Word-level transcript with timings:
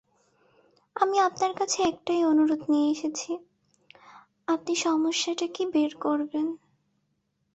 আমি 0.95 1.17
আপনার 1.19 1.51
কাছে 1.53 1.79
একটাই 1.83 2.21
অনুরোধ 2.23 2.61
নিয়ে 2.69 2.87
এসেছি, 2.91 3.31
আপনি 4.47 4.73
সমস্যাটা 4.77 5.47
কী, 5.47 5.63
বের 5.73 5.91
করবেন। 5.97 6.47